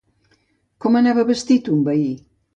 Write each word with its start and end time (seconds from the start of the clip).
Com 0.85 0.97
anava 1.01 1.27
vestit 1.33 1.71
un 1.77 1.87
veí? 1.91 2.11